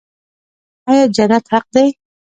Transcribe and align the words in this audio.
آیا 0.89 1.05
جنت 1.15 1.45
حق 1.53 1.65
دی؟ 1.73 1.87